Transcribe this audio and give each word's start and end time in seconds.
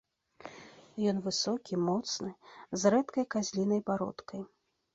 Ён 1.11 1.19
высокі, 1.27 1.73
моцны, 1.91 2.31
з 2.81 2.95
рэдкай 2.97 3.25
казлінай 3.39 3.81
бародкай. 3.95 4.41